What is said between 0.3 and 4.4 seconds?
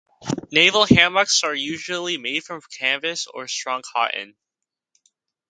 Naval hammocks are usually made from canvas or strong cotton.